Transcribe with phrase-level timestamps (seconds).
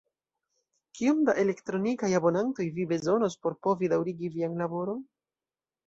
[0.99, 5.11] Kiom da elektronikaj abonantoj vi bezonos por povi daŭrigi vian laboron?